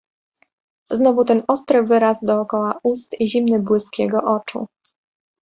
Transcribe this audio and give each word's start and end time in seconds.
"Znowu 0.91 1.25
ten 1.25 1.43
ostry 1.47 1.83
wyraz 1.83 2.21
dokoła 2.23 2.79
ust 2.83 3.15
i 3.19 3.27
zimny 3.27 3.59
błysk 3.59 3.99
jego 3.99 4.21
oczu." 4.23 4.67